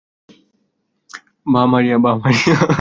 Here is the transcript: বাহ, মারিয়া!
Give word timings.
বাহ, 1.45 1.65
মারিয়া! 1.71 1.97